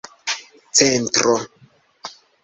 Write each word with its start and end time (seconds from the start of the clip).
centro 0.81 1.35